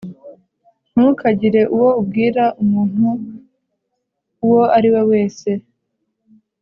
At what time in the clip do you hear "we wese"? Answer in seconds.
4.93-5.49